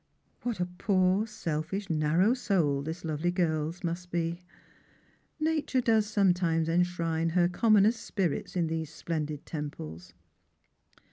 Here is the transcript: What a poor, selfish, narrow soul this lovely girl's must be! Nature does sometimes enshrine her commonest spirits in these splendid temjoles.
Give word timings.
What 0.41 0.59
a 0.59 0.65
poor, 0.65 1.27
selfish, 1.27 1.87
narrow 1.87 2.33
soul 2.33 2.81
this 2.81 3.05
lovely 3.05 3.29
girl's 3.29 3.83
must 3.83 4.09
be! 4.09 4.39
Nature 5.39 5.79
does 5.79 6.07
sometimes 6.07 6.67
enshrine 6.67 7.29
her 7.29 7.47
commonest 7.47 8.03
spirits 8.03 8.55
in 8.55 8.65
these 8.65 8.91
splendid 8.91 9.45
temjoles. 9.45 10.13